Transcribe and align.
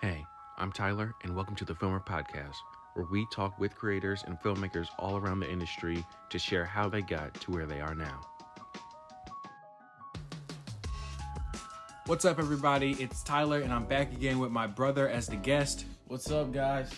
Hey, 0.00 0.24
I'm 0.56 0.70
Tyler, 0.70 1.12
and 1.24 1.34
welcome 1.34 1.56
to 1.56 1.64
the 1.64 1.74
Filmer 1.74 1.98
Podcast, 1.98 2.54
where 2.94 3.04
we 3.10 3.26
talk 3.32 3.58
with 3.58 3.74
creators 3.74 4.22
and 4.24 4.38
filmmakers 4.38 4.86
all 4.96 5.16
around 5.16 5.40
the 5.40 5.50
industry 5.50 6.06
to 6.30 6.38
share 6.38 6.64
how 6.64 6.88
they 6.88 7.02
got 7.02 7.34
to 7.40 7.50
where 7.50 7.66
they 7.66 7.80
are 7.80 7.96
now. 7.96 8.20
What's 12.06 12.24
up, 12.24 12.38
everybody? 12.38 12.92
It's 13.00 13.24
Tyler, 13.24 13.60
and 13.60 13.72
I'm 13.72 13.86
back 13.86 14.12
again 14.12 14.38
with 14.38 14.52
my 14.52 14.68
brother 14.68 15.08
as 15.08 15.26
the 15.26 15.34
guest. 15.34 15.84
What's 16.06 16.30
up, 16.30 16.52
guys? 16.52 16.92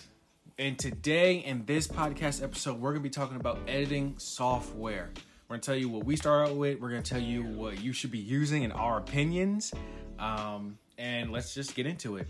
And 0.59 0.77
today, 0.77 1.37
in 1.37 1.65
this 1.65 1.87
podcast 1.87 2.43
episode, 2.43 2.79
we're 2.79 2.91
going 2.91 3.01
to 3.01 3.09
be 3.09 3.09
talking 3.09 3.37
about 3.37 3.57
editing 3.67 4.13
software. 4.19 5.09
We're 5.47 5.55
going 5.55 5.61
to 5.61 5.65
tell 5.65 5.75
you 5.75 5.89
what 5.89 6.05
we 6.05 6.17
start 6.17 6.49
out 6.49 6.55
with, 6.55 6.79
we're 6.79 6.91
going 6.91 7.01
to 7.01 7.09
tell 7.09 7.19
you 7.19 7.41
what 7.41 7.81
you 7.81 7.93
should 7.93 8.11
be 8.11 8.19
using 8.19 8.63
and 8.63 8.71
our 8.71 8.99
opinions. 8.99 9.73
Um, 10.19 10.77
and 10.99 11.31
let's 11.31 11.55
just 11.55 11.73
get 11.73 11.87
into 11.87 12.17
it. 12.17 12.27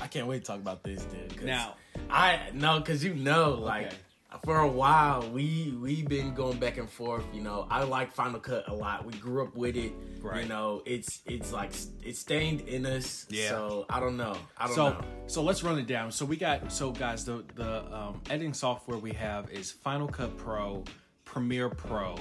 I 0.00 0.06
can't 0.06 0.26
wait 0.26 0.40
to 0.40 0.44
talk 0.44 0.58
about 0.60 0.82
this, 0.82 1.02
dude. 1.04 1.36
'cause 1.36 1.44
Now- 1.46 1.74
I 2.10 2.50
know 2.54 2.78
because 2.80 3.04
you 3.04 3.14
know, 3.14 3.50
like 3.54 3.86
Okay. 3.86 3.96
for 4.44 4.58
a 4.60 4.66
while, 4.68 5.28
we 5.30 5.74
we've 5.80 6.08
been 6.08 6.34
going 6.34 6.58
back 6.58 6.78
and 6.78 6.88
forth. 6.90 7.24
You 7.34 7.42
know, 7.42 7.66
I 7.70 7.82
like 7.84 8.12
Final 8.12 8.40
Cut 8.40 8.68
a 8.68 8.74
lot. 8.74 9.04
We 9.04 9.12
grew 9.14 9.44
up 9.44 9.54
with 9.54 9.76
it. 9.76 9.92
Right. 10.20 10.42
You 10.42 10.48
know, 10.48 10.82
it's 10.86 11.20
it's 11.26 11.52
like 11.52 11.72
it's 12.02 12.18
stained 12.18 12.62
in 12.62 12.86
us. 12.86 13.26
Yeah. 13.28 13.50
So 13.50 13.86
I 13.90 14.00
don't 14.00 14.16
know. 14.16 14.36
I 14.56 14.66
don't 14.66 14.74
so 14.74 14.88
know. 14.90 15.04
so 15.26 15.42
let's 15.42 15.62
run 15.62 15.78
it 15.78 15.86
down. 15.86 16.10
So 16.12 16.24
we 16.24 16.36
got 16.36 16.72
so 16.72 16.90
guys 16.92 17.24
the 17.24 17.44
the 17.54 17.84
um, 17.94 18.20
editing 18.30 18.54
software 18.54 18.98
we 18.98 19.12
have 19.12 19.50
is 19.50 19.70
Final 19.70 20.08
Cut 20.08 20.36
Pro, 20.38 20.84
Premiere 21.24 21.68
Pro, 21.70 22.16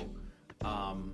um, 0.64 1.14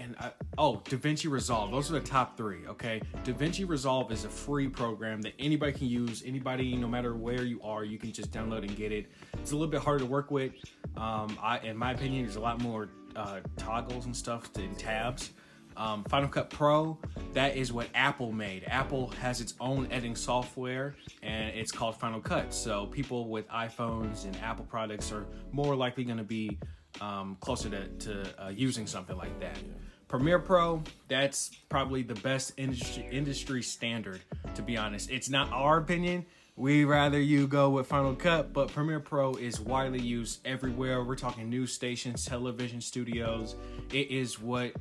and 0.00 0.16
I, 0.18 0.32
oh 0.58 0.82
DaVinci 0.86 1.30
Resolve. 1.30 1.70
Those 1.70 1.90
are 1.90 1.94
the 1.94 2.00
top 2.00 2.36
three. 2.36 2.66
Okay, 2.66 3.00
DaVinci 3.24 3.68
Resolve 3.68 4.10
is 4.10 4.24
a 4.24 4.28
free 4.28 4.68
program 4.68 5.20
that 5.22 5.34
anybody 5.38 5.72
can 5.72 5.86
use. 5.86 6.22
Anybody, 6.24 6.74
no 6.76 6.88
matter 6.88 7.14
where 7.14 7.44
you 7.44 7.60
are, 7.62 7.84
you 7.84 7.98
can 7.98 8.12
just 8.12 8.32
download 8.32 8.62
and 8.62 8.74
get 8.76 8.92
it. 8.92 9.06
It's 9.34 9.52
a 9.52 9.54
little 9.54 9.70
bit 9.70 9.80
harder 9.80 10.00
to 10.00 10.06
work 10.06 10.30
with. 10.30 10.52
Um, 10.96 11.38
I, 11.40 11.58
in 11.58 11.76
my 11.76 11.92
opinion, 11.92 12.24
there's 12.24 12.36
a 12.36 12.40
lot 12.40 12.60
more 12.62 12.88
uh, 13.14 13.40
toggles 13.56 14.06
and 14.06 14.16
stuff 14.16 14.50
and 14.56 14.78
tabs. 14.78 15.30
Um, 15.76 16.04
Final 16.04 16.28
Cut 16.28 16.50
Pro, 16.50 16.98
that 17.32 17.56
is 17.56 17.72
what 17.72 17.88
Apple 17.94 18.32
made. 18.32 18.64
Apple 18.66 19.08
has 19.20 19.40
its 19.40 19.54
own 19.60 19.86
editing 19.90 20.16
software 20.16 20.94
and 21.22 21.54
it's 21.56 21.72
called 21.72 21.96
Final 21.96 22.20
Cut. 22.20 22.52
So 22.52 22.86
people 22.86 23.28
with 23.28 23.48
iPhones 23.48 24.24
and 24.24 24.36
Apple 24.42 24.64
products 24.64 25.12
are 25.12 25.26
more 25.52 25.76
likely 25.76 26.04
going 26.04 26.18
to 26.18 26.24
be 26.24 26.58
um, 27.00 27.36
closer 27.40 27.70
to, 27.70 27.88
to 27.88 28.44
uh, 28.44 28.48
using 28.48 28.86
something 28.86 29.16
like 29.16 29.38
that. 29.40 29.58
Premiere 30.08 30.40
Pro, 30.40 30.82
that's 31.06 31.50
probably 31.68 32.02
the 32.02 32.16
best 32.16 32.52
industry 32.56 33.06
industry 33.12 33.62
standard. 33.62 34.20
To 34.56 34.62
be 34.62 34.76
honest, 34.76 35.10
it's 35.10 35.30
not 35.30 35.52
our 35.52 35.78
opinion. 35.78 36.26
We 36.56 36.84
rather 36.84 37.18
you 37.18 37.46
go 37.46 37.70
with 37.70 37.86
Final 37.86 38.14
Cut, 38.14 38.52
but 38.52 38.72
Premiere 38.72 39.00
Pro 39.00 39.34
is 39.34 39.60
widely 39.60 40.00
used 40.00 40.44
everywhere. 40.44 41.02
We're 41.02 41.14
talking 41.14 41.48
news 41.48 41.72
stations, 41.72 42.24
television 42.26 42.80
studios. 42.80 43.54
It 43.92 44.10
is 44.10 44.40
what 44.40 44.72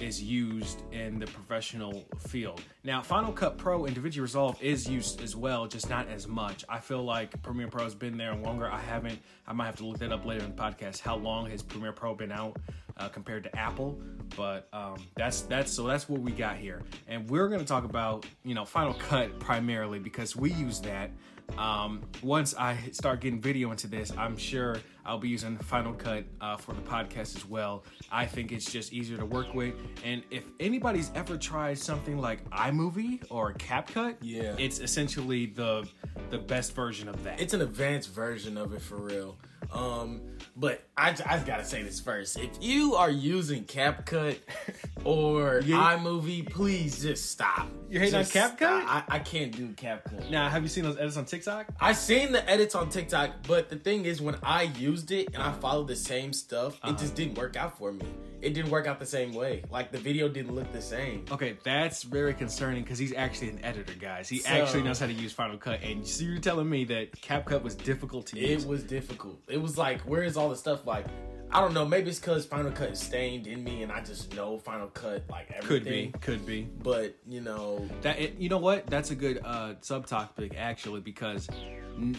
is 0.00 0.22
used 0.22 0.82
in 0.92 1.18
the 1.18 1.26
professional 1.26 2.06
field. 2.18 2.60
Now, 2.84 3.02
Final 3.02 3.32
Cut 3.32 3.58
Pro 3.58 3.84
and 3.86 3.96
DaVinci 3.96 4.20
Resolve 4.20 4.60
is 4.62 4.88
used 4.88 5.22
as 5.22 5.34
well, 5.34 5.66
just 5.66 5.88
not 5.88 6.08
as 6.08 6.26
much. 6.26 6.64
I 6.68 6.78
feel 6.78 7.02
like 7.02 7.40
Premiere 7.42 7.68
Pro 7.68 7.84
has 7.84 7.94
been 7.94 8.16
there 8.16 8.34
longer. 8.34 8.70
I 8.70 8.80
haven't. 8.80 9.18
I 9.46 9.52
might 9.52 9.66
have 9.66 9.76
to 9.76 9.86
look 9.86 9.98
that 9.98 10.12
up 10.12 10.24
later 10.24 10.44
in 10.44 10.54
the 10.54 10.62
podcast. 10.62 11.00
How 11.00 11.16
long 11.16 11.50
has 11.50 11.62
Premiere 11.62 11.92
Pro 11.92 12.14
been 12.14 12.32
out 12.32 12.56
uh, 12.96 13.08
compared 13.08 13.44
to 13.44 13.56
Apple? 13.56 13.98
But 14.36 14.68
um, 14.72 14.96
that's 15.16 15.42
that's 15.42 15.72
so 15.72 15.86
that's 15.86 16.08
what 16.08 16.20
we 16.20 16.32
got 16.32 16.56
here, 16.56 16.82
and 17.08 17.28
we're 17.30 17.48
going 17.48 17.60
to 17.60 17.66
talk 17.66 17.84
about 17.84 18.26
you 18.44 18.54
know 18.54 18.64
Final 18.64 18.94
Cut 18.94 19.38
primarily 19.38 19.98
because 19.98 20.36
we 20.36 20.52
use 20.52 20.80
that. 20.80 21.10
Um, 21.58 22.02
once 22.22 22.54
I 22.56 22.76
start 22.92 23.20
getting 23.20 23.40
video 23.40 23.70
into 23.70 23.86
this, 23.86 24.12
I'm 24.16 24.36
sure 24.36 24.76
I'll 25.06 25.18
be 25.18 25.28
using 25.28 25.56
Final 25.56 25.94
Cut 25.94 26.24
uh, 26.40 26.56
for 26.56 26.72
the 26.74 26.80
podcast 26.82 27.36
as 27.36 27.46
well. 27.46 27.84
I 28.12 28.26
think 28.26 28.52
it's 28.52 28.70
just 28.70 28.92
easier 28.92 29.16
to 29.16 29.24
work 29.24 29.54
with. 29.54 29.74
And 30.04 30.22
if 30.30 30.44
anybody's 30.60 31.10
ever 31.14 31.36
tried 31.38 31.78
something 31.78 32.18
like 32.18 32.48
iMovie 32.50 33.24
or 33.30 33.52
CapCut, 33.54 34.16
Yeah. 34.20 34.54
it's 34.58 34.80
essentially 34.80 35.46
the 35.46 35.88
the 36.30 36.38
best 36.38 36.74
version 36.74 37.08
of 37.08 37.22
that. 37.24 37.40
It's 37.40 37.54
an 37.54 37.60
advanced 37.62 38.12
version 38.12 38.58
of 38.58 38.72
it 38.74 38.82
for 38.82 38.96
real. 38.96 39.38
Um, 39.72 40.20
but 40.56 40.84
I 40.96 41.12
just 41.12 41.46
gotta 41.46 41.64
say 41.64 41.82
this 41.82 42.00
first. 42.00 42.38
If 42.38 42.50
you 42.60 42.94
are 42.94 43.10
using 43.10 43.64
CapCut 43.64 44.38
or 45.04 45.60
Yeah. 45.64 45.96
iMovie, 45.98 46.48
please 46.50 47.02
just 47.02 47.30
stop. 47.30 47.68
You 47.90 48.00
hating 48.00 48.14
on 48.16 48.24
CapCut? 48.24 48.60
I, 48.86 49.02
I 49.08 49.18
can't 49.18 49.52
do 49.54 49.68
CapCut. 49.68 50.30
now, 50.30 50.48
have 50.48 50.62
you 50.62 50.68
seen 50.68 50.84
those 50.84 50.96
edits 50.96 51.16
on 51.16 51.24
TikTok? 51.26 51.66
I've 51.80 51.96
seen 51.96 52.32
the 52.32 52.48
edits 52.48 52.74
on 52.74 52.88
TikTok, 52.88 53.46
but 53.46 53.68
the 53.68 53.76
thing 53.76 54.06
is, 54.06 54.20
when 54.22 54.36
I 54.42 54.62
used 54.62 55.10
it 55.12 55.28
and 55.34 55.42
I 55.42 55.52
followed 55.52 55.88
the 55.88 55.96
same 55.96 56.32
stuff, 56.32 56.78
Uh-huh. 56.82 56.92
it 56.94 56.98
just 56.98 57.14
didn't 57.14 57.36
work 57.36 57.56
out 57.56 57.76
for 57.78 57.92
me. 57.92 58.06
It 58.42 58.54
didn't 58.54 58.70
work 58.70 58.86
out 58.86 58.98
the 58.98 59.06
same 59.06 59.32
way. 59.32 59.62
Like 59.70 59.92
the 59.92 59.98
video 59.98 60.28
didn't 60.28 60.54
look 60.54 60.70
the 60.72 60.82
same. 60.82 61.24
Okay, 61.30 61.56
that's 61.64 62.02
very 62.02 62.34
concerning 62.34 62.82
because 62.82 62.98
he's 62.98 63.12
actually 63.14 63.50
an 63.50 63.64
editor, 63.64 63.94
guys. 63.94 64.28
He 64.28 64.38
So- 64.38 64.50
actually 64.50 64.82
knows 64.82 64.98
how 64.98 65.06
to 65.06 65.12
use 65.12 65.32
Final 65.32 65.58
Cut, 65.58 65.80
and 65.82 66.06
so 66.06 66.24
you're 66.24 66.38
telling 66.38 66.68
me 66.68 66.84
that 66.86 67.12
CapCut 67.20 67.62
was 67.62 67.74
difficult 67.74 68.26
to 68.28 68.38
use. 68.38 68.64
It 68.64 68.68
was 68.68 68.82
difficult. 68.82 69.38
It 69.48 69.55
was 69.62 69.78
like, 69.78 70.00
where 70.02 70.22
is 70.22 70.36
all 70.36 70.48
the 70.48 70.56
stuff? 70.56 70.86
Like, 70.86 71.06
I 71.50 71.60
don't 71.60 71.74
know. 71.74 71.84
Maybe 71.86 72.10
it's 72.10 72.18
because 72.18 72.44
Final 72.44 72.72
Cut 72.72 72.90
is 72.90 72.98
stained 72.98 73.46
in 73.46 73.62
me, 73.62 73.82
and 73.84 73.92
I 73.92 74.02
just 74.02 74.34
know 74.34 74.58
Final 74.58 74.88
Cut 74.88 75.22
like 75.30 75.50
everything. 75.52 76.12
could 76.12 76.44
be, 76.44 76.62
could 76.62 76.74
be. 76.74 76.82
But 76.82 77.16
you 77.26 77.40
know, 77.40 77.88
That 78.02 78.18
it, 78.18 78.38
you 78.38 78.48
know 78.48 78.58
what? 78.58 78.86
That's 78.88 79.12
a 79.12 79.14
good 79.14 79.40
uh, 79.44 79.74
subtopic 79.80 80.56
actually 80.58 81.00
because 81.00 81.48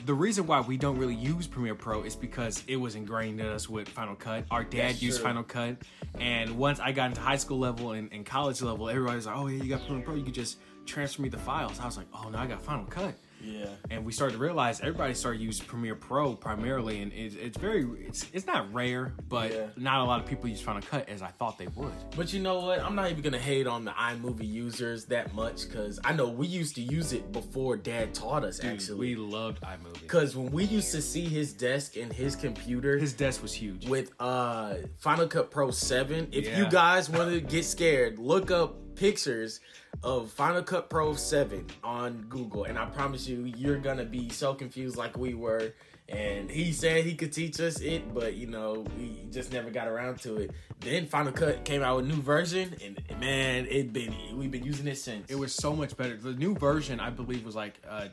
the 0.05 0.13
reason 0.13 0.47
why 0.47 0.61
we 0.61 0.77
don't 0.77 0.97
really 0.97 1.13
use 1.13 1.45
Premiere 1.45 1.75
Pro 1.75 2.03
is 2.03 2.15
because 2.15 2.63
it 2.67 2.77
was 2.77 2.95
ingrained 2.95 3.39
in 3.41 3.45
us 3.45 3.69
with 3.69 3.89
Final 3.89 4.15
Cut. 4.15 4.45
Our 4.49 4.63
dad 4.63 4.91
That's 4.91 5.01
used 5.01 5.17
true. 5.17 5.27
Final 5.27 5.43
Cut, 5.43 5.77
and 6.19 6.57
once 6.57 6.79
I 6.79 6.93
got 6.93 7.09
into 7.09 7.21
high 7.21 7.37
school 7.37 7.59
level 7.59 7.91
and, 7.91 8.11
and 8.13 8.25
college 8.25 8.61
level, 8.61 8.89
everybody 8.89 9.17
was 9.17 9.25
like, 9.25 9.35
"Oh 9.35 9.47
yeah, 9.47 9.61
you 9.61 9.69
got 9.69 9.85
Premiere 9.85 10.05
Pro. 10.05 10.15
You 10.15 10.23
could 10.23 10.33
just 10.33 10.57
transfer 10.85 11.21
me 11.21 11.27
the 11.29 11.37
files." 11.37 11.79
I 11.81 11.85
was 11.85 11.97
like, 11.97 12.07
"Oh 12.13 12.29
no, 12.29 12.37
I 12.37 12.47
got 12.47 12.61
Final 12.61 12.85
Cut." 12.85 13.13
Yeah. 13.41 13.65
And 13.89 14.05
we 14.05 14.11
started 14.11 14.33
to 14.33 14.39
realize 14.39 14.81
everybody 14.81 15.13
started 15.13 15.41
using 15.41 15.65
Premiere 15.65 15.95
Pro 15.95 16.33
primarily, 16.33 17.01
and 17.01 17.13
it's, 17.13 17.35
it's 17.35 17.57
very 17.57 17.83
it's 18.07 18.25
it's 18.33 18.45
not 18.45 18.73
rare, 18.73 19.13
but 19.29 19.51
Yeah. 19.53 19.67
not 19.77 20.01
a 20.01 20.03
lot 20.03 20.19
of 20.21 20.25
people 20.25 20.49
use 20.49 20.61
Final 20.61 20.81
Cut 20.81 21.07
as 21.09 21.21
I 21.21 21.27
thought 21.27 21.57
they 21.57 21.67
would. 21.67 21.91
But 22.15 22.33
you 22.33 22.41
know 22.41 22.59
what? 22.59 22.79
I'm 22.79 22.95
not 22.95 23.09
even 23.11 23.21
gonna 23.23 23.37
hate 23.39 23.67
on 23.67 23.85
the 23.85 23.91
iMovie 23.91 24.47
users 24.47 25.05
that 25.05 25.33
much 25.33 25.67
because 25.67 25.99
I 26.03 26.13
know 26.13 26.27
we 26.27 26.47
used 26.47 26.75
to 26.75 26.81
use 26.81 27.13
it 27.13 27.31
before 27.31 27.77
Dad 27.77 28.13
taught 28.13 28.43
us. 28.43 28.59
Dude, 28.59 28.71
actually, 28.73 28.99
we 28.99 29.15
loved 29.15 29.61
iMovie. 29.61 30.01
because 30.01 30.35
when 30.35 30.51
we 30.51 30.63
used 30.65 30.91
to 30.91 31.01
see 31.01 31.25
his 31.25 31.53
desk 31.53 31.95
and 31.97 32.11
his 32.11 32.35
computer, 32.35 32.97
His 32.97 33.13
desk 33.13 33.41
was 33.41 33.53
huge. 33.53 33.87
with 33.87 34.11
uh 34.19 34.75
Final 34.97 35.27
Cut 35.27 35.51
Pro 35.51 35.71
7. 35.71 36.27
If 36.31 36.45
Yeah. 36.47 36.57
you 36.59 36.69
guys 36.69 37.09
want 37.09 37.31
to 37.31 37.39
get 37.41 37.65
scared, 37.65 38.19
look 38.19 38.51
up 38.51 38.75
pictures 38.95 39.59
of 40.03 40.31
Final 40.31 40.63
Cut 40.63 40.89
Pro 40.89 41.13
7 41.13 41.65
on 41.83 42.25
Google 42.29 42.65
and 42.65 42.77
I 42.77 42.85
promise 42.85 43.27
you 43.27 43.43
you're 43.57 43.77
to 43.97 44.05
be 44.05 44.29
so 44.29 44.53
confused 44.53 44.97
like 44.97 45.17
we 45.17 45.33
were 45.33 45.73
and 46.09 46.49
he 46.49 46.71
said 46.71 47.03
he 47.03 47.15
could 47.15 47.33
teach 47.33 47.59
us 47.59 47.81
it 47.81 48.13
but 48.13 48.35
you 48.35 48.47
know 48.47 48.85
we 48.97 49.27
just 49.31 49.51
never 49.51 49.69
got 49.69 49.87
around 49.87 50.19
to 50.21 50.37
it. 50.37 50.51
Then 50.79 51.07
Final 51.07 51.31
Cut 51.31 51.65
came 51.65 51.81
out 51.81 51.97
with 51.97 52.05
a 52.05 52.07
new 52.09 52.21
version 52.21 52.75
and 52.83 53.19
man, 53.19 53.65
it 53.69 53.91
been 53.91 54.13
we've 54.35 54.51
been 54.51 54.63
using 54.63 54.87
it 54.87 54.97
since. 54.97 55.29
It 55.29 55.35
was 55.37 55.53
so 55.53 55.75
much 55.75 55.97
better. 55.97 56.15
The 56.15 56.33
new 56.33 56.55
version, 56.55 56.99
I 56.99 57.09
believe, 57.09 57.45
was 57.45 57.55
like 57.55 57.81
uh, 57.89 58.07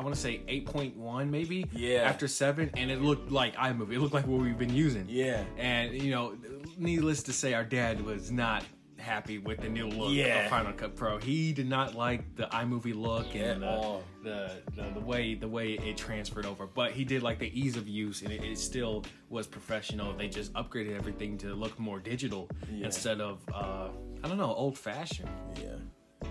I 0.00 0.02
want 0.02 0.14
to 0.14 0.20
say 0.20 0.40
eight 0.48 0.64
point 0.64 0.96
one, 0.96 1.30
maybe. 1.30 1.66
Yeah. 1.72 1.98
After 1.98 2.26
seven, 2.26 2.70
and 2.74 2.90
it 2.90 3.02
looked 3.02 3.30
like 3.30 3.54
iMovie. 3.56 3.94
It 3.94 4.00
looked 4.00 4.14
like 4.14 4.26
what 4.26 4.40
we've 4.40 4.56
been 4.56 4.74
using. 4.74 5.04
Yeah. 5.08 5.44
And 5.58 5.92
you 5.92 6.10
know, 6.10 6.36
needless 6.78 7.22
to 7.24 7.34
say, 7.34 7.52
our 7.52 7.64
dad 7.64 8.00
was 8.00 8.30
not 8.30 8.64
happy 9.00 9.38
with 9.38 9.60
the 9.60 9.68
new 9.68 9.86
look 9.88 10.12
Yeah. 10.12 10.44
of 10.44 10.50
Final 10.50 10.72
Cut 10.72 10.94
Pro. 10.96 11.18
He 11.18 11.52
did 11.52 11.68
not 11.68 11.94
like 11.94 12.36
the 12.36 12.44
iMovie 12.44 12.94
look 12.94 13.34
and 13.34 13.62
the, 13.62 14.00
the, 14.22 14.52
the 14.76 14.90
the 14.94 15.00
way 15.00 15.34
the 15.34 15.48
way 15.48 15.72
it 15.72 15.96
transferred 15.96 16.46
over. 16.46 16.66
But 16.66 16.92
he 16.92 17.04
did 17.04 17.22
like 17.22 17.38
the 17.38 17.50
ease 17.58 17.76
of 17.76 17.88
use, 17.88 18.22
and 18.22 18.30
it, 18.32 18.44
it 18.44 18.58
still 18.58 19.04
was 19.28 19.46
professional. 19.46 20.12
They 20.12 20.28
just 20.28 20.52
upgraded 20.52 20.96
everything 20.96 21.38
to 21.38 21.54
look 21.54 21.78
more 21.78 21.98
digital 21.98 22.48
Yeah. 22.70 22.86
instead 22.86 23.20
of 23.20 23.40
uh, 23.52 23.88
I 24.22 24.28
don't 24.28 24.38
know, 24.38 24.54
old 24.54 24.76
fashioned. 24.78 25.30
Yeah. 25.60 26.28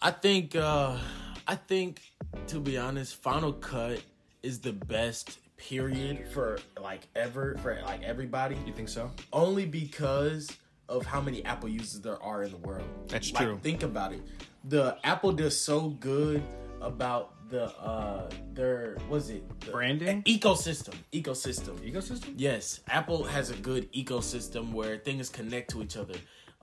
I 0.00 0.10
think 0.12 0.54
uh 0.56 0.96
I 1.46 1.54
think 1.56 2.00
to 2.48 2.60
be 2.60 2.78
honest, 2.78 3.16
Final 3.22 3.52
Cut 3.52 4.02
is 4.42 4.60
the 4.60 4.72
best 4.72 5.38
period 5.56 6.28
for 6.32 6.58
like 6.80 7.00
ever 7.16 7.56
for 7.58 7.80
like 7.84 8.02
everybody. 8.02 8.56
You 8.66 8.72
think 8.72 8.88
so? 8.88 9.10
Only 9.32 9.66
because 9.66 10.48
of 10.88 11.04
how 11.06 11.20
many 11.20 11.44
Apple 11.44 11.68
users 11.68 12.00
there 12.00 12.22
are 12.22 12.42
in 12.42 12.50
the 12.50 12.56
world. 12.58 12.88
That's 13.08 13.32
like, 13.32 13.44
true. 13.44 13.58
Think 13.62 13.82
about 13.82 14.12
it. 14.12 14.22
The 14.64 14.96
Apple 15.04 15.32
does 15.32 15.58
so 15.58 15.90
good 15.90 16.42
about 16.80 17.34
the 17.50 17.64
uh 17.78 18.30
their 18.52 18.96
was 19.08 19.30
it 19.30 19.42
the 19.60 19.72
Branding? 19.72 20.22
ecosystem 20.24 20.94
ecosystem 21.12 21.78
Ecosystem? 21.80 22.34
Yes, 22.36 22.80
Apple 22.88 23.24
has 23.24 23.50
a 23.50 23.56
good 23.56 23.90
ecosystem 23.92 24.72
where 24.72 24.98
things 24.98 25.28
connect 25.28 25.70
to 25.70 25.82
each 25.82 25.96
other. 25.96 26.14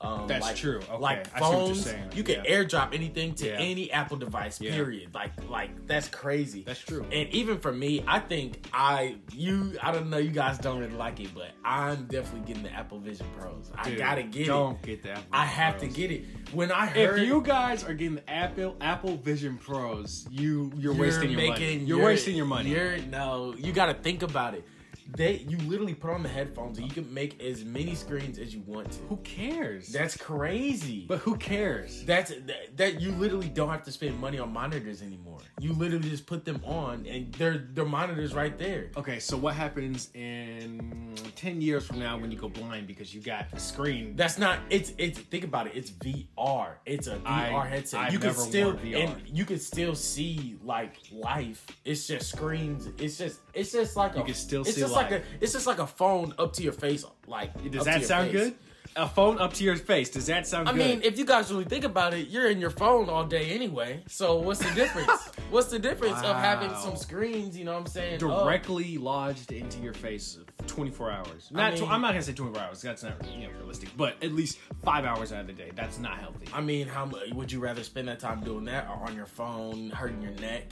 Um, 0.02 0.28
That's 0.28 0.42
like, 0.46 0.56
true. 0.58 0.80
Okay. 0.80 0.98
Like 0.98 1.20
I 1.34 1.40
see 1.40 1.46
what 1.46 1.68
you're 1.68 1.76
phones, 1.76 2.16
you 2.18 2.24
can 2.24 2.44
Yeah. 2.44 2.52
airdrop 2.52 2.94
anything 2.94 3.34
to 3.36 3.48
Yeah. 3.48 3.54
any 3.54 3.90
Apple 3.92 4.18
device. 4.18 4.60
Yeah. 4.60 4.74
Period. 4.74 5.16
Like, 5.16 5.32
like 5.50 5.88
that's 5.88 6.10
crazy. 6.10 6.64
That's 6.64 6.82
true. 6.82 7.06
And 7.14 7.30
even 7.30 7.60
for 7.60 7.72
me, 7.72 8.04
I 8.06 8.20
think 8.20 8.68
I 8.74 9.16
you 9.32 9.78
I 9.82 9.94
don't 9.94 10.10
know 10.10 10.18
you 10.18 10.32
guys 10.32 10.58
don't 10.58 10.80
really 10.80 10.92
like 10.96 11.22
it, 11.22 11.30
but 11.34 11.52
I'm 11.64 12.08
definitely 12.08 12.46
getting 12.46 12.64
the 12.64 12.74
Apple 12.74 13.00
Vision 13.00 13.26
Pros. 13.40 13.72
I 13.78 13.92
gotta 13.92 14.24
get 14.24 14.42
it. 14.42 14.46
don't 14.48 14.82
get 14.82 15.02
the 15.02 15.12
Apple 15.12 15.24
I 15.32 15.46
have 15.46 15.78
Pros. 15.78 15.94
to 15.94 15.98
get 16.02 16.12
it. 16.12 16.26
When 16.52 16.72
I 16.74 16.88
heard 16.88 17.18
If 17.22 17.26
you 17.28 17.42
guys 17.42 17.86
are 17.86 17.94
getting 17.94 18.16
the 18.16 18.30
Apple 18.30 18.76
Apple 18.82 19.16
Vision 19.16 19.58
Pros, 19.58 20.28
you 20.30 20.74
you're, 20.76 20.94
you're 20.94 21.02
wasting 21.02 21.32
your 21.32 21.40
money. 21.40 21.50
making- 21.52 21.88
You're, 21.88 22.04
wasting 22.06 22.36
your 22.36 22.46
money. 22.46 22.72
You're 22.72 22.98
no, 22.98 23.56
you 23.58 23.72
got 23.72 23.86
to 23.86 23.94
think 23.94 24.24
about 24.24 24.56
it. 24.56 24.66
They 25.08 25.46
you 25.48 25.58
literally 25.60 25.94
put 25.94 26.12
on 26.12 26.24
the 26.24 26.30
headphones 26.30 26.78
and 26.78 26.88
you 26.88 26.94
can 26.94 27.14
make 27.14 27.42
as 27.42 27.64
many 27.64 27.94
screens 27.96 28.40
as 28.40 28.54
you 28.54 28.62
want 28.66 28.92
to. 28.94 29.00
Who 29.10 29.18
cares? 29.18 29.88
That's 29.90 30.18
crazy. 30.18 31.06
but 31.08 31.20
who 31.20 31.36
cares? 31.38 32.04
That's 32.06 32.32
that, 32.32 32.76
that 32.78 33.02
you 33.02 33.12
literally 33.12 33.50
don't 33.50 33.70
have 33.70 33.84
to 33.84 33.92
spend 33.92 34.20
money 34.20 34.40
on 34.40 34.52
monitors 34.52 35.02
anymore. 35.02 35.40
You 35.60 35.74
literally 35.74 36.10
just 36.10 36.26
put 36.26 36.44
them 36.44 36.62
on 36.66 37.06
and 37.06 37.32
they're 37.36 37.68
they're 37.74 37.86
monitors 37.86 38.34
right 38.34 38.58
there. 38.58 38.90
Okay, 38.98 39.20
so 39.20 39.38
what 39.38 39.54
happens 39.56 40.10
in 40.16 41.14
ten 41.36 41.62
years 41.62 41.86
from 41.86 42.00
now 42.00 42.18
when 42.18 42.32
you 42.32 42.38
go 42.38 42.50
blind 42.50 42.88
because 42.88 43.14
you 43.14 43.22
got 43.22 43.46
a 43.54 43.60
screen? 43.60 44.16
That's 44.16 44.38
not 44.38 44.60
it's 44.70 44.94
it's 44.98 45.20
think 45.20 45.44
about 45.44 45.68
it. 45.68 45.74
It's 45.76 45.92
VR. 45.92 46.74
It's 46.86 47.08
a 47.08 47.18
VR 47.18 47.26
I- 47.28 47.68
headset. 47.68 48.00
I've 48.02 48.14
you 48.14 48.20
can 48.20 48.34
still 48.34 48.74
VR. 48.74 49.08
and 49.10 49.22
you 49.28 49.46
can 49.46 49.60
still 49.60 49.96
see 49.96 50.58
like 50.64 50.98
life. 51.12 51.66
It's 51.86 52.08
just 52.08 52.32
screens. 52.32 52.88
It's 52.98 53.18
just 53.18 53.40
it's 53.54 53.72
just 53.72 53.96
like 53.96 54.16
You 54.16 54.22
a, 54.22 54.26
can 54.26 54.34
still 54.34 54.66
see 54.66 54.82
like 54.96 55.12
a 55.12 55.22
it's 55.42 55.54
just 55.54 55.68
like 55.68 55.80
a 55.80 55.88
phone 55.88 56.34
up 56.38 56.54
to 56.54 56.64
your 56.64 56.74
face. 56.74 57.06
Like 57.28 57.72
Does 57.72 57.86
that 57.86 58.04
sound 58.06 58.32
face. 58.32 58.42
good? 58.42 58.56
A 58.98 59.10
phone 59.10 59.40
up 59.40 59.52
to 59.56 59.64
your 59.66 59.76
face. 59.76 60.10
Does 60.10 60.28
that 60.28 60.48
sound 60.48 60.68
good? 60.68 60.76
I 60.76 60.78
good? 60.78 60.88
mean, 60.88 61.02
if 61.04 61.20
you 61.20 61.26
guys 61.26 61.52
really 61.52 61.66
think 61.66 61.84
about 61.84 62.14
it, 62.14 62.30
you're 62.30 62.50
in 62.50 62.62
your 62.62 62.70
phone 62.70 63.10
all 63.10 63.26
day 63.26 63.50
anyway. 63.50 64.02
So 64.08 64.38
what's 64.38 64.62
the 64.62 64.74
difference? 64.74 65.10
what's 65.50 65.68
the 65.68 65.80
difference 65.80 66.22
of 66.22 66.38
having 66.38 66.70
some 66.76 66.96
screens? 66.96 67.58
You 67.58 67.66
know 67.66 67.74
what 67.74 67.82
I'm 67.82 67.88
saying? 67.88 68.24
Oh, 68.24 68.46
directly 68.46 68.98
lodged 68.98 69.52
into 69.52 69.80
your 69.80 69.94
face 69.94 70.38
24 70.68 71.12
hours. 71.12 71.50
Not 71.52 71.74
mean- 71.74 71.84
tw- 71.84 71.90
I'm 71.92 72.00
not 72.00 72.12
gonna 72.12 72.22
say 72.22 72.32
24 72.32 72.62
hours. 72.62 72.82
That's 72.82 73.04
not 73.04 73.14
you 73.36 73.48
know, 73.48 73.54
realistic. 73.58 73.90
But 73.98 74.16
at 74.24 74.32
least 74.32 74.60
five 74.82 75.04
hours 75.04 75.34
out 75.34 75.42
of 75.42 75.48
the 75.48 75.54
day. 75.54 75.72
That's 75.76 76.00
not 76.00 76.18
healthy. 76.20 76.48
I 76.54 76.62
mean, 76.62 76.88
how 76.88 77.06
much 77.06 77.32
would 77.34 77.52
you 77.52 77.60
rather 77.60 77.84
spend 77.84 78.08
that 78.08 78.22
time 78.22 78.46
doing 78.46 78.64
that 78.66 78.88
or 78.88 79.06
on 79.06 79.14
your 79.14 79.26
phone 79.26 79.90
hurting 79.90 80.22
your 80.22 80.32
neck 80.34 80.72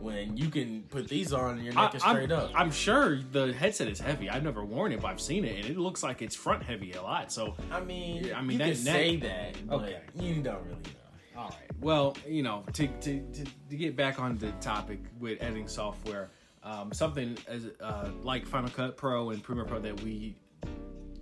when 0.00 0.36
you 0.36 0.48
can 0.48 0.82
put 0.90 1.08
these 1.08 1.32
on 1.32 1.56
and 1.56 1.64
your 1.64 1.74
neck 1.74 1.94
is 1.94 2.02
I, 2.02 2.10
straight 2.12 2.30
am 2.30 2.38
up? 2.38 2.50
I'm 2.54 2.70
sure 2.70 3.20
the 3.32 3.52
headset 3.52 3.88
is 3.88 3.98
heavy. 4.00 4.30
I've 4.30 4.44
never 4.44 4.64
worn 4.64 4.92
it, 4.92 5.00
but 5.00 5.08
I've 5.08 5.20
seen 5.20 5.44
it, 5.44 5.56
and 5.56 5.66
it 5.66 5.78
looks 5.78 6.02
like 6.02 6.22
it's 6.22 6.34
front 6.36 6.62
heavy 6.62 6.92
a 6.92 7.02
lot. 7.02 7.32
So, 7.32 7.56
I 7.70 7.80
mean, 7.80 8.32
I 8.34 8.40
mean, 8.42 8.52
you 8.52 8.58
that 8.66 8.74
can 8.74 8.84
neck- 8.84 8.94
say 8.94 9.16
that, 9.16 9.66
but 9.68 9.74
Okay. 9.82 10.00
you 10.16 10.42
don't 10.42 10.62
really 10.64 10.76
know. 10.76 11.40
all 11.40 11.48
right. 11.48 11.70
Well, 11.80 12.16
you 12.26 12.42
know, 12.42 12.64
to 12.74 12.86
to, 12.86 13.20
to, 13.20 13.44
to 13.70 13.76
get 13.76 13.96
back 13.96 14.18
on 14.20 14.38
the 14.38 14.50
topic 14.60 15.00
with 15.20 15.42
editing 15.42 15.68
software, 15.68 16.30
um, 16.62 16.92
something 16.92 17.36
as 17.46 17.66
uh, 17.80 18.10
like 18.22 18.46
Final 18.46 18.70
Cut 18.70 18.96
Pro 18.96 19.30
and 19.30 19.42
Premiere 19.42 19.64
Pro 19.64 19.78
that 19.80 20.00
we 20.02 20.36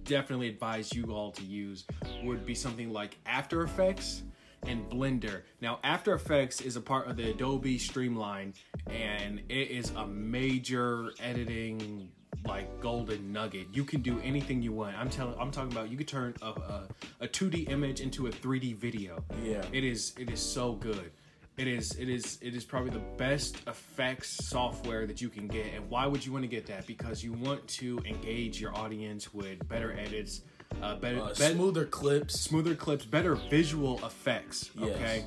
definitely 0.05 0.49
advise 0.49 0.93
you 0.95 1.05
all 1.13 1.33
to 1.33 1.43
use 1.45 1.85
would 2.23 2.47
be 2.47 2.55
something 2.55 2.91
like 2.93 3.17
After 3.27 3.63
Effects 3.63 4.23
and 4.67 4.89
Blender. 4.91 5.43
Now, 5.61 5.79
After 5.83 6.15
Effects 6.15 6.61
is 6.61 6.77
a 6.77 6.81
part 6.81 7.09
of 7.09 7.17
the 7.17 7.31
Adobe 7.31 7.79
Streamline, 7.79 8.55
and 8.87 9.41
it 9.49 9.71
is 9.71 9.91
a 9.91 10.07
major 10.07 11.13
editing 11.21 12.11
like 12.47 12.81
golden 12.81 13.33
nugget. 13.33 13.69
You 13.73 13.85
can 13.85 14.03
do 14.03 14.21
anything 14.21 14.63
you 14.63 14.73
want. 14.73 14.97
I'm 14.97 15.11
telling. 15.11 15.39
I'm 15.39 15.51
talking 15.51 15.73
about. 15.73 15.91
You 15.91 15.97
could 15.97 16.09
turn 16.09 16.35
a, 16.43 16.47
a, 16.47 16.89
a 17.21 17.29
2D 17.29 17.71
image 17.71 18.01
into 18.01 18.27
a 18.27 18.31
3D 18.31 18.77
video. 18.77 19.25
Yeah. 19.43 19.65
It 19.73 19.85
is. 19.85 20.15
It 20.19 20.31
is 20.31 20.41
so 20.41 20.73
good. 20.75 21.11
It 21.57 21.69
is. 21.69 21.97
It 21.97 22.09
is. 22.09 22.39
It 22.43 22.55
is 22.55 22.65
probably 22.65 22.91
the 22.91 23.05
best 23.17 23.57
effects 23.67 24.31
software 24.47 25.07
that 25.07 25.21
you 25.21 25.29
can 25.29 25.49
get. 25.49 25.67
And 25.75 25.89
why 25.89 26.07
would 26.07 26.25
you 26.25 26.33
want 26.33 26.45
to 26.45 26.49
get 26.49 26.67
that? 26.67 26.87
Because 26.87 27.25
you 27.25 27.33
want 27.33 27.67
to 27.69 27.99
engage 28.07 28.61
your 28.61 28.77
audience 28.77 29.33
with 29.33 29.67
better 29.69 29.93
edits, 29.99 30.43
uh, 30.83 30.97
better, 30.97 31.21
Uh, 31.21 31.35
smoother 31.35 31.85
clips. 31.85 32.39
smoother 32.41 32.75
clips, 32.75 33.05
better 33.05 33.35
visual 33.35 33.99
effects. 34.05 34.71
Yes. 34.79 34.97
Okay. 34.97 35.25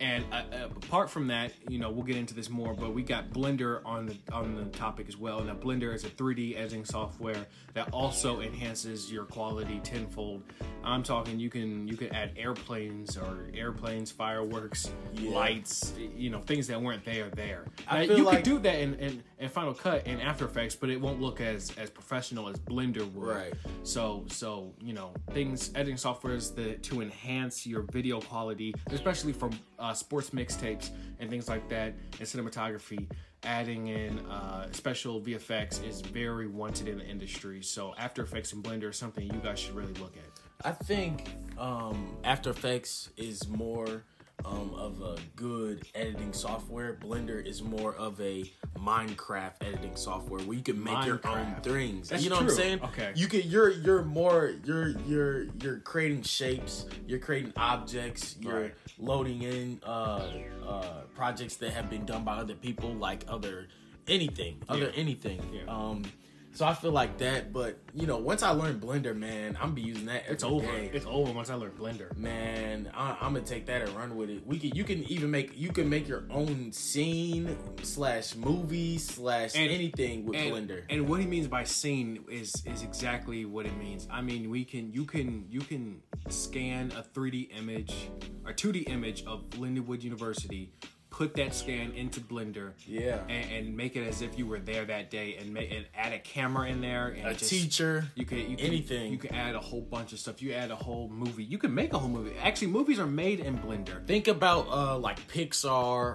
And 0.00 0.24
uh, 0.32 0.36
uh, 0.50 0.68
apart 0.76 1.10
from 1.10 1.26
that, 1.28 1.52
you 1.68 1.78
know, 1.78 1.90
we'll 1.90 2.04
get 2.06 2.16
into 2.16 2.32
this 2.32 2.48
more, 2.48 2.72
but 2.72 2.94
we 2.94 3.02
got 3.02 3.28
Blender 3.30 3.82
on 3.84 4.06
the 4.06 4.16
on 4.32 4.54
the 4.54 4.64
topic 4.76 5.08
as 5.08 5.16
well. 5.18 5.40
Now, 5.44 5.54
Blender 5.54 5.94
is 5.94 6.04
a 6.04 6.08
3D 6.08 6.56
editing 6.56 6.86
software 6.86 7.46
that 7.74 7.90
also 7.92 8.40
enhances 8.40 9.12
your 9.12 9.24
quality 9.26 9.78
tenfold. 9.84 10.42
I'm 10.82 11.02
talking 11.02 11.38
you 11.38 11.50
can 11.50 11.86
you 11.86 11.98
can 11.98 12.14
add 12.14 12.32
airplanes 12.36 13.18
or 13.18 13.50
airplanes, 13.52 14.10
fireworks, 14.10 14.90
Yeah. 15.12 15.32
lights, 15.32 15.92
you 16.16 16.30
know, 16.30 16.40
things 16.40 16.66
that 16.68 16.80
weren't 16.80 17.04
there 17.04 17.28
there. 17.30 17.66
I 17.86 18.06
Now, 18.06 18.14
you 18.16 18.24
like- 18.24 18.36
could 18.36 18.44
do 18.44 18.58
that 18.60 18.80
in, 18.80 18.94
in, 18.94 19.22
in 19.38 19.48
Final 19.50 19.74
Cut 19.74 20.04
and 20.06 20.22
After 20.22 20.46
Effects, 20.46 20.74
but 20.76 20.88
it 20.88 20.98
won't 20.98 21.20
look 21.20 21.42
as 21.42 21.72
as 21.76 21.90
professional 21.90 22.48
as 22.48 22.56
Blender 22.58 23.04
would. 23.12 23.28
Right. 23.28 23.52
So 23.82 24.24
so 24.28 24.72
you 24.80 24.94
know 24.94 25.12
things 25.32 25.70
editing 25.74 25.96
softwares 25.96 26.54
that 26.54 26.82
to 26.84 27.02
enhance 27.02 27.66
your 27.66 27.82
video 27.82 28.18
quality, 28.22 28.74
especially 28.86 29.34
for 29.34 29.50
uh, 29.78 29.89
sports 29.92 30.30
mixtapes 30.30 30.90
and 31.18 31.30
things 31.30 31.48
like 31.48 31.68
that, 31.68 31.94
and 32.18 32.28
cinematography. 32.28 33.08
Adding 33.42 33.86
in 33.86 34.18
uh, 34.26 34.70
special 34.72 35.18
VFX 35.18 35.86
is 35.88 36.02
very 36.02 36.46
wanted 36.46 36.88
in 36.88 36.98
the 36.98 37.06
industry. 37.06 37.62
So 37.62 37.94
After 37.96 38.22
Effects 38.22 38.52
and 38.52 38.62
Blender 38.62 38.90
is 38.90 38.96
something 38.98 39.24
you 39.24 39.40
guys 39.42 39.58
should 39.58 39.74
really 39.74 39.94
look 39.94 40.14
at. 40.16 40.66
I 40.66 40.72
think 40.72 41.24
um, 41.58 42.16
After 42.22 42.50
Effects 42.50 43.08
is 43.16 43.48
more 43.48 44.04
um, 44.44 44.72
of 44.74 45.00
a 45.02 45.16
good 45.36 45.86
editing 45.94 46.32
software. 46.32 46.94
Blender 46.94 47.44
is 47.44 47.62
more 47.62 47.94
of 47.94 48.20
a 48.20 48.50
Minecraft 48.78 49.52
editing 49.60 49.94
software 49.96 50.40
where 50.42 50.56
you 50.56 50.62
can 50.62 50.82
make 50.82 51.04
your 51.04 51.20
own 51.26 51.54
things. 51.62 52.08
That's 52.08 52.22
you 52.24 52.30
know 52.30 52.36
what 52.36 52.44
I'm 52.44 52.50
saying? 52.50 52.80
Okay. 52.82 53.12
You 53.14 53.26
can 53.28 53.42
you're 53.44 53.70
you're 53.70 54.02
more 54.02 54.54
you're 54.64 54.88
you're 55.06 55.44
you're 55.62 55.78
creating 55.80 56.22
shapes. 56.22 56.86
You're 57.06 57.18
creating 57.18 57.52
objects. 57.56 58.36
You're 58.40 58.60
Right. 58.62 58.74
loading 58.98 59.42
in 59.42 59.80
uh, 59.86 60.28
uh, 60.66 61.00
projects 61.14 61.56
that 61.56 61.72
have 61.72 61.90
been 61.90 62.04
done 62.06 62.24
by 62.24 62.36
other 62.38 62.54
people, 62.54 62.92
like 62.94 63.24
other 63.28 63.68
anything, 64.08 64.62
other 64.68 64.86
Yeah. 64.86 65.00
anything. 65.00 65.40
Yeah. 65.52 65.62
Um, 65.72 66.04
so 66.52 66.66
I 66.66 66.74
feel 66.74 66.92
like 66.92 67.18
that, 67.18 67.52
but 67.52 67.78
you 67.94 68.06
know, 68.06 68.18
once 68.18 68.42
I 68.42 68.50
learn 68.50 68.80
Blender, 68.80 69.16
man, 69.16 69.56
I'm 69.60 69.72
be 69.74 69.82
using 69.82 70.06
that. 70.06 70.24
It's 70.28 70.42
over. 70.44 70.66
day. 70.66 70.90
It's 70.92 71.06
over 71.06 71.32
once 71.32 71.48
I 71.50 71.54
learn 71.54 71.70
Blender. 71.72 72.16
Man, 72.16 72.90
I, 72.94 73.16
I'm 73.20 73.32
gonna 73.34 73.40
take 73.44 73.66
that 73.66 73.82
and 73.82 73.90
run 73.96 74.16
with 74.16 74.30
it. 74.30 74.46
We 74.46 74.58
can, 74.58 74.70
you 74.70 74.84
can 74.84 75.04
even 75.04 75.30
make, 75.30 75.52
you 75.58 75.70
can 75.72 75.88
make 75.88 76.08
your 76.08 76.24
own 76.30 76.72
scene 76.72 77.56
slash 77.82 78.34
movie 78.34 78.98
slash 78.98 79.54
And- 79.54 79.70
anything 79.70 80.24
with 80.26 80.36
and, 80.38 80.52
Blender. 80.52 80.82
And 80.90 81.08
what 81.08 81.20
he 81.20 81.26
means 81.26 81.46
by 81.48 81.64
scene 81.64 82.24
is 82.28 82.52
is 82.66 82.82
exactly 82.82 83.44
what 83.44 83.66
it 83.66 83.76
means. 83.76 84.08
I 84.10 84.20
mean, 84.20 84.50
we 84.50 84.64
can 84.64 84.92
you 84.92 85.04
can 85.04 85.46
you 85.50 85.60
can 85.60 86.02
scan 86.28 86.92
a 86.96 87.02
3D 87.02 87.56
image 87.58 88.10
or 88.44 88.52
2D 88.52 88.88
image 88.88 89.24
of 89.24 89.48
Lindenwood 89.50 90.02
University, 90.02 90.72
put 91.10 91.34
that 91.34 91.54
scan 91.54 91.92
into 91.92 92.20
Blender, 92.20 92.72
Yeah. 92.86 93.18
and, 93.28 93.50
and 93.50 93.76
make 93.76 93.96
it 93.96 94.06
as 94.06 94.22
if 94.22 94.38
you 94.38 94.46
were 94.46 94.60
there 94.60 94.84
that 94.84 95.10
day, 95.10 95.36
and, 95.40 95.52
make, 95.52 95.70
and 95.72 95.84
add 95.94 96.12
a 96.12 96.18
camera 96.18 96.68
in 96.68 96.80
there 96.80 97.08
and 97.08 97.26
a 97.28 97.34
just, 97.34 97.50
teacher. 97.50 98.06
You 98.14 98.24
can 98.24 98.38
you 98.50 98.56
can, 98.56 98.66
anything. 98.66 99.12
You 99.12 99.18
can 99.18 99.34
add 99.34 99.54
a 99.54 99.60
whole 99.60 99.80
bunch 99.82 100.12
of 100.12 100.18
stuff. 100.20 100.40
You 100.40 100.52
add 100.52 100.70
a 100.70 100.76
whole 100.76 101.08
movie. 101.08 101.44
You 101.44 101.58
can 101.58 101.74
make 101.74 101.92
a 101.92 101.98
whole 101.98 102.08
movie. 102.08 102.32
Actually, 102.40 102.68
movies 102.68 102.98
are 102.98 103.06
made 103.06 103.40
in 103.40 103.58
Blender. 103.58 104.06
Think 104.06 104.28
about 104.28 104.68
uh 104.68 104.96
like 104.98 105.26
Pixar 105.28 105.70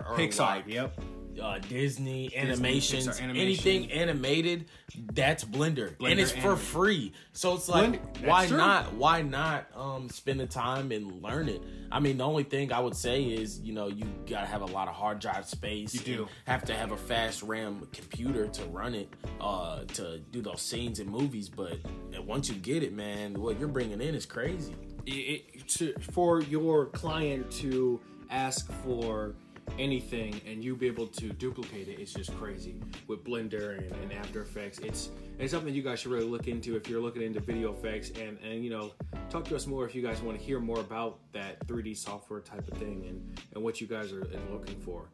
or 0.09 0.15
Pixar. 0.17 0.39
like 0.39 0.67
yep. 0.67 0.97
Uh, 1.41 1.59
Disney 1.59 2.35
animations, 2.35 3.07
Pixar 3.07 3.21
animation. 3.23 3.41
anything 3.41 3.91
animated, 3.91 4.65
that's 5.13 5.43
Blender, 5.43 5.95
Blender 5.97 6.11
and 6.11 6.19
it's 6.19 6.31
for 6.31 6.37
animated. 6.39 6.59
free. 6.65 7.13
So 7.33 7.55
it's 7.55 7.67
like, 7.67 8.01
that's 8.13 8.25
why 8.25 8.47
true. 8.47 8.57
not? 8.57 8.93
Why 8.93 9.21
not 9.21 9.67
um, 9.75 10.09
spend 10.09 10.39
the 10.39 10.45
time 10.47 10.91
and 10.91 11.21
learn 11.21 11.49
it? 11.49 11.61
I 11.91 11.99
mean, 11.99 12.17
the 12.17 12.23
only 12.25 12.43
thing 12.43 12.71
I 12.73 12.79
would 12.79 12.95
say 12.95 13.23
is, 13.23 13.59
you 13.59 13.73
know, 13.73 13.87
you 13.87 14.05
gotta 14.27 14.45
have 14.47 14.61
a 14.61 14.65
lot 14.67 14.87
of 14.87 14.95
hard 14.95 15.19
drive 15.19 15.45
space. 15.47 15.93
You 15.93 15.99
do. 16.01 16.27
Have 16.45 16.65
to 16.65 16.73
have 16.73 16.91
a 16.91 16.97
fast 16.97 17.43
RAM 17.43 17.87
computer 17.93 18.47
to 18.47 18.63
run 18.65 18.95
it, 18.95 19.09
uh, 19.39 19.83
to 19.93 20.19
do 20.31 20.41
those 20.41 20.61
scenes 20.61 20.99
in 20.99 21.07
movies. 21.09 21.49
But 21.49 21.77
once 22.25 22.49
you 22.49 22.55
get 22.55 22.83
it, 22.83 22.93
man, 22.93 23.33
what 23.39 23.59
you're 23.59 23.67
bringing 23.67 24.01
in 24.01 24.15
is 24.15 24.25
crazy. 24.25 24.75
it, 25.05 25.11
it- 25.11 25.67
to, 25.67 25.93
for 26.11 26.41
your 26.41 26.85
client 26.87 27.49
to 27.51 27.99
ask 28.29 28.71
for 28.83 29.33
anything 29.77 30.39
and 30.47 30.63
you 30.63 30.75
be 30.75 30.87
able 30.87 31.07
to 31.07 31.29
duplicate 31.33 31.87
it 31.87 31.99
is 31.99 32.13
just 32.13 32.35
crazy 32.37 32.75
with 33.07 33.23
blender 33.23 33.77
and, 33.77 33.91
and 34.03 34.13
after 34.13 34.41
effects 34.41 34.79
it's 34.79 35.09
it's 35.37 35.51
something 35.51 35.73
you 35.73 35.81
guys 35.81 35.99
should 35.99 36.11
really 36.11 36.25
look 36.25 36.47
into 36.47 36.75
if 36.75 36.87
you're 36.87 37.01
looking 37.01 37.21
into 37.21 37.39
video 37.39 37.73
effects 37.73 38.11
and 38.19 38.37
and 38.39 38.63
you 38.63 38.69
know 38.69 38.91
talk 39.29 39.43
to 39.43 39.55
us 39.55 39.67
more 39.67 39.85
if 39.85 39.93
you 39.93 40.01
guys 40.01 40.21
want 40.21 40.37
to 40.37 40.43
hear 40.43 40.59
more 40.59 40.79
about 40.79 41.19
that 41.33 41.65
3d 41.67 41.97
software 41.97 42.39
type 42.39 42.67
of 42.67 42.77
thing 42.77 43.05
and 43.07 43.39
and 43.53 43.63
what 43.63 43.81
you 43.81 43.87
guys 43.87 44.11
are 44.13 44.21
are 44.21 44.51
looking 44.51 44.79
for 44.81 45.09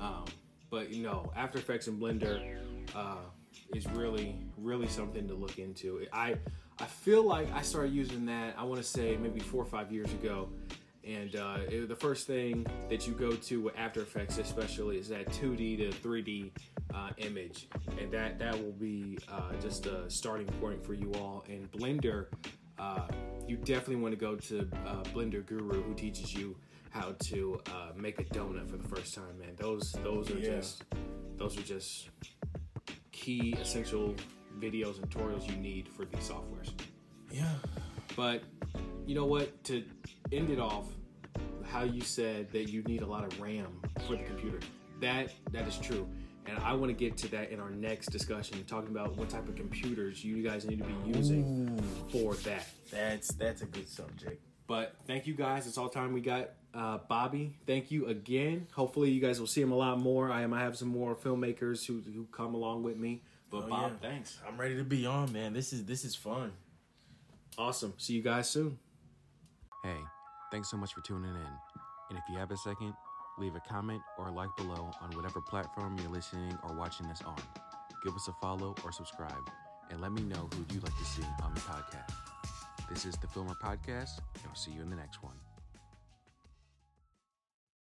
um, 0.00 0.24
but 0.70 0.90
you 0.90 1.02
know 1.02 1.32
after 1.36 1.58
effects 1.58 1.86
and 1.86 2.00
blender 2.00 2.58
uh, 2.94 3.16
is 3.74 3.86
really 3.90 4.36
really 4.58 4.88
something 4.88 5.26
to 5.26 5.34
look 5.34 5.58
into 5.58 6.04
i 6.12 6.36
I 6.78 6.86
feel 6.86 7.22
like 7.22 7.52
I 7.54 7.62
started 7.62 7.92
using 7.92 8.26
that. 8.26 8.56
I 8.58 8.64
want 8.64 8.80
to 8.80 8.86
say 8.86 9.16
maybe 9.16 9.38
four 9.38 9.62
or 9.62 9.66
five 9.66 9.92
years 9.92 10.12
ago, 10.12 10.48
and 11.06 11.36
uh, 11.36 11.58
it, 11.68 11.88
the 11.88 11.96
first 11.96 12.26
thing 12.26 12.66
that 12.88 13.06
you 13.06 13.12
go 13.14 13.32
to 13.32 13.60
with 13.62 13.76
After 13.76 14.00
Effects, 14.02 14.38
especially, 14.38 14.98
is 14.98 15.08
that 15.08 15.26
2D 15.28 15.78
to 15.78 15.90
3D 16.08 16.50
uh, 16.94 17.10
image, 17.18 17.68
and 18.00 18.10
that 18.12 18.38
that 18.38 18.54
will 18.62 18.72
be 18.72 19.18
uh, 19.30 19.52
just 19.60 19.86
a 19.86 20.08
starting 20.10 20.46
point 20.60 20.84
for 20.84 20.94
you 20.94 21.12
all. 21.14 21.44
And 21.48 21.70
Blender, 21.72 22.26
uh, 22.78 23.06
you 23.46 23.56
definitely 23.56 23.96
want 23.96 24.12
to 24.14 24.20
go 24.20 24.36
to 24.36 24.60
uh, 24.86 25.02
Blender 25.14 25.44
Guru, 25.44 25.82
who 25.82 25.94
teaches 25.94 26.34
you 26.34 26.56
how 26.90 27.14
to 27.24 27.60
uh, 27.66 27.88
make 27.96 28.20
a 28.20 28.24
donut 28.24 28.70
for 28.70 28.76
the 28.76 28.88
first 28.88 29.14
time. 29.14 29.38
Man, 29.38 29.54
those 29.56 29.92
those 30.04 30.30
are 30.30 30.38
Yeah. 30.38 30.56
just 30.56 30.84
those 31.36 31.58
are 31.58 31.62
just 31.62 32.10
key 33.12 33.54
essential 33.60 34.14
videos 34.58 35.02
and 35.02 35.10
tutorials 35.10 35.48
you 35.48 35.56
need 35.56 35.88
for 35.88 36.04
these 36.04 36.28
softwares. 36.28 36.70
Yeah. 37.30 37.52
But 38.14 38.42
you 39.06 39.14
know 39.16 39.26
what? 39.26 39.62
To 39.64 39.82
end 40.36 40.50
it 40.50 40.58
off, 40.60 40.86
how 41.64 41.82
you 41.84 42.00
said 42.02 42.50
that 42.52 42.68
you 42.70 42.82
need 42.82 43.02
a 43.02 43.06
lot 43.06 43.24
of 43.24 43.40
RAM 43.40 43.80
for 44.06 44.16
the 44.16 44.22
computer. 44.24 44.60
That 45.00 45.32
that 45.52 45.66
is 45.66 45.78
true. 45.78 46.08
And 46.46 46.58
I 46.58 46.74
want 46.74 46.90
to 46.90 46.94
get 46.94 47.16
to 47.18 47.28
that 47.28 47.50
in 47.50 47.58
our 47.58 47.70
next 47.70 48.08
discussion, 48.10 48.62
talking 48.66 48.90
about 48.90 49.16
what 49.16 49.30
type 49.30 49.48
of 49.48 49.56
computers 49.56 50.22
you 50.22 50.42
guys 50.42 50.66
need 50.66 50.78
to 50.78 50.84
be 50.84 51.16
using 51.18 51.82
for 52.12 52.34
that. 52.34 52.68
That's 52.90 53.28
that's 53.34 53.62
a 53.62 53.66
good 53.66 53.88
subject. 53.88 54.42
But 54.66 54.94
thank 55.06 55.26
you 55.26 55.34
guys. 55.34 55.66
It's 55.66 55.78
all 55.78 55.88
time 55.88 56.12
we 56.12 56.20
got. 56.20 56.50
Uh, 56.74 56.98
Bobby, 57.08 57.54
thank 57.66 57.90
you 57.90 58.06
again. 58.06 58.66
Hopefully, 58.74 59.10
you 59.10 59.20
guys 59.20 59.38
will 59.40 59.46
see 59.46 59.60
him 59.62 59.72
a 59.72 59.76
lot 59.76 59.98
more. 60.00 60.30
I 60.30 60.42
am. 60.42 60.52
I 60.52 60.60
have 60.60 60.76
some 60.76 60.88
more 60.88 61.14
filmmakers 61.14 61.86
who 61.86 62.02
who 62.14 62.26
come 62.32 62.54
along 62.54 62.82
with 62.82 62.96
me. 62.98 63.22
But 63.50 63.64
Oh, 63.64 63.68
Bob, 63.68 63.92
yeah. 64.02 64.08
thanks. 64.10 64.38
I'm 64.46 64.58
ready 64.60 64.76
to 64.76 64.84
be 64.84 65.06
on, 65.06 65.32
man. 65.32 65.52
This 65.54 65.72
is 65.72 65.84
this 65.84 66.04
is 66.04 66.14
fun. 66.14 66.52
Awesome. 67.56 67.94
See 67.98 68.14
you 68.14 68.22
guys 68.22 68.48
soon. 68.50 68.78
Hey, 69.84 69.96
thanks 70.54 70.70
so 70.70 70.76
much 70.76 70.94
for 70.94 71.00
tuning 71.00 71.30
in. 71.30 71.52
And 72.10 72.16
if 72.16 72.22
you 72.30 72.38
have 72.38 72.52
a 72.52 72.56
second, 72.56 72.94
leave 73.38 73.56
a 73.56 73.60
comment 73.60 74.00
or 74.16 74.28
a 74.28 74.30
like 74.30 74.54
below 74.56 74.92
on 75.02 75.10
whatever 75.16 75.40
platform 75.40 75.96
you're 75.98 76.12
listening 76.12 76.56
or 76.62 76.76
watching 76.76 77.08
this 77.08 77.22
on. 77.22 77.34
Give 78.04 78.14
us 78.14 78.28
a 78.28 78.32
follow 78.40 78.72
or 78.84 78.92
subscribe, 78.92 79.50
and 79.90 80.00
let 80.00 80.12
me 80.12 80.22
know 80.22 80.48
who 80.54 80.64
you'd 80.72 80.84
like 80.84 80.96
to 80.96 81.04
see 81.04 81.24
on 81.42 81.52
the 81.54 81.60
podcast. 81.60 82.12
This 82.88 83.04
is 83.04 83.16
the 83.16 83.26
Filmer 83.26 83.56
Podcast, 83.60 84.18
and 84.34 84.44
I'll 84.48 84.54
see 84.54 84.70
you 84.70 84.82
in 84.82 84.90
the 84.90 84.96
next 84.96 85.24
one. 85.24 85.43